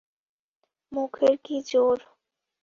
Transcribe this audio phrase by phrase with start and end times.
[0.91, 1.97] মুখের কি জোর!